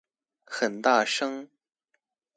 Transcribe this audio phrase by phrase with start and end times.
[0.47, 1.47] 很大聲